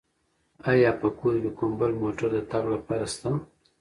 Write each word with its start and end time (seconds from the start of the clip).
آیا 0.69 0.91
په 1.01 1.07
کور 1.17 1.35
کې 1.41 1.51
کوم 1.57 1.71
بل 1.79 1.91
موټر 2.01 2.27
د 2.33 2.37
تګ 2.51 2.63
لپاره 2.73 3.05
شته؟ 3.13 3.29